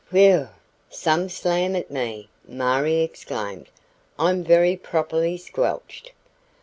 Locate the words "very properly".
4.43-5.37